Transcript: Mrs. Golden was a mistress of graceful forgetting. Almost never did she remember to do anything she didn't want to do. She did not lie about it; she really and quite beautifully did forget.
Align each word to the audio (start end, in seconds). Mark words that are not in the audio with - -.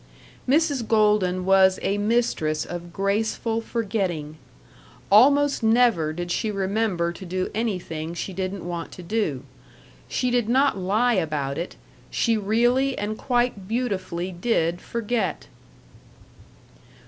Mrs. 0.49 0.87
Golden 0.87 1.45
was 1.45 1.77
a 1.83 1.99
mistress 1.99 2.65
of 2.65 2.91
graceful 2.91 3.61
forgetting. 3.61 4.37
Almost 5.11 5.61
never 5.61 6.11
did 6.11 6.31
she 6.31 6.49
remember 6.49 7.13
to 7.13 7.23
do 7.23 7.51
anything 7.53 8.15
she 8.15 8.33
didn't 8.33 8.67
want 8.67 8.91
to 8.93 9.03
do. 9.03 9.43
She 10.07 10.31
did 10.31 10.49
not 10.49 10.75
lie 10.75 11.13
about 11.13 11.59
it; 11.59 11.75
she 12.09 12.35
really 12.35 12.97
and 12.97 13.15
quite 13.15 13.67
beautifully 13.67 14.31
did 14.31 14.81
forget. 14.81 15.45